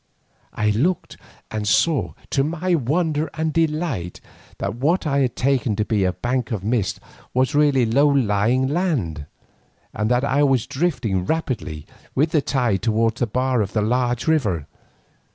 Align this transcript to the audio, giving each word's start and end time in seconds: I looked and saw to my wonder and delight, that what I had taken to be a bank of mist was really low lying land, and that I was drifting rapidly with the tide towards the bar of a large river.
I 0.55 0.71
looked 0.71 1.17
and 1.51 1.67
saw 1.67 2.15
to 2.31 2.43
my 2.43 2.73
wonder 2.73 3.29
and 3.35 3.53
delight, 3.53 4.19
that 4.57 4.73
what 4.73 5.05
I 5.05 5.19
had 5.19 5.35
taken 5.35 5.75
to 5.75 5.85
be 5.85 6.05
a 6.05 6.11
bank 6.13 6.49
of 6.49 6.63
mist 6.63 6.99
was 7.35 7.53
really 7.53 7.85
low 7.85 8.07
lying 8.07 8.65
land, 8.67 9.27
and 9.93 10.09
that 10.09 10.23
I 10.25 10.41
was 10.41 10.65
drifting 10.65 11.23
rapidly 11.25 11.85
with 12.15 12.31
the 12.31 12.41
tide 12.41 12.81
towards 12.81 13.19
the 13.19 13.27
bar 13.27 13.61
of 13.61 13.77
a 13.77 13.81
large 13.81 14.25
river. 14.25 14.65